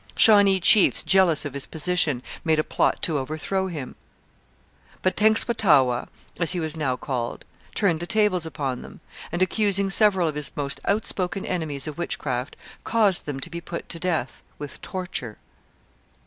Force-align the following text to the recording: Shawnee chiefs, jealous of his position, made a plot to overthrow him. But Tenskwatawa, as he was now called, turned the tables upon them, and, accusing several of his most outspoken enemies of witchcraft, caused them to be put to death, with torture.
Shawnee 0.15 0.59
chiefs, 0.59 1.03
jealous 1.03 1.45
of 1.45 1.53
his 1.53 1.67
position, 1.67 2.23
made 2.43 2.57
a 2.57 2.63
plot 2.63 3.03
to 3.03 3.19
overthrow 3.19 3.67
him. 3.67 3.95
But 5.03 5.15
Tenskwatawa, 5.15 6.07
as 6.39 6.53
he 6.53 6.59
was 6.59 6.75
now 6.75 6.95
called, 6.95 7.45
turned 7.75 7.99
the 7.99 8.07
tables 8.07 8.43
upon 8.43 8.81
them, 8.81 8.99
and, 9.31 9.43
accusing 9.43 9.91
several 9.91 10.27
of 10.27 10.33
his 10.33 10.53
most 10.55 10.79
outspoken 10.85 11.45
enemies 11.45 11.85
of 11.85 11.99
witchcraft, 11.99 12.55
caused 12.83 13.27
them 13.27 13.39
to 13.41 13.49
be 13.51 13.61
put 13.61 13.89
to 13.89 13.99
death, 13.99 14.41
with 14.57 14.81
torture. 14.81 15.37